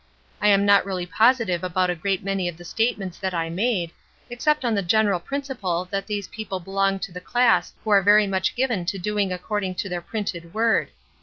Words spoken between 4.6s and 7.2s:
on the general principle that these people belong to